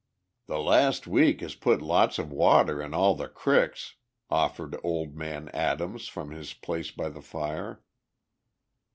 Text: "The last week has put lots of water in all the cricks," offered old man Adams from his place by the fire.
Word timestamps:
"The 0.47 0.57
last 0.57 1.05
week 1.05 1.41
has 1.41 1.53
put 1.53 1.79
lots 1.79 2.17
of 2.17 2.31
water 2.31 2.81
in 2.81 2.95
all 2.95 3.13
the 3.13 3.27
cricks," 3.29 3.97
offered 4.31 4.75
old 4.83 5.15
man 5.15 5.49
Adams 5.49 6.07
from 6.07 6.31
his 6.31 6.55
place 6.55 6.89
by 6.89 7.09
the 7.09 7.21
fire. 7.21 7.83